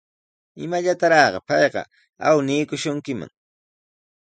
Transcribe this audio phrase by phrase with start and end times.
[0.65, 1.81] ¿Imallataraqa payqa
[2.29, 3.31] awniykishunkiman?